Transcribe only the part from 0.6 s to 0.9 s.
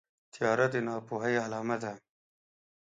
د